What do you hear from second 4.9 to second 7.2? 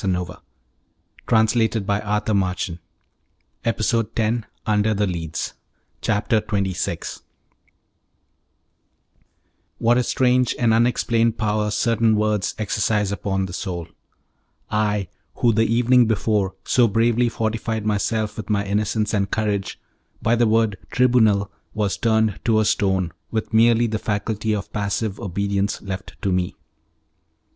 THE LEADS CHAPTER XXVI Under The Leads The Earthquake